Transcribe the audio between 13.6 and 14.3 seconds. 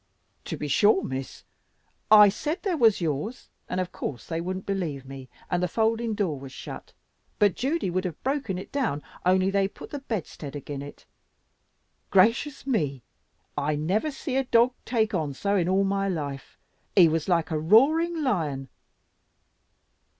never